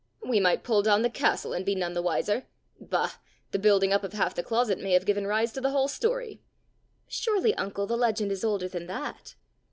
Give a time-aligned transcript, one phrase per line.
[0.27, 2.47] "We might pull down the castle and be none the wiser!
[2.79, 3.11] Bah!
[3.51, 6.41] the building up of half the closet may have given rise to the whole story!"
[7.07, 9.35] "Surely, uncle, the legend is older than that!"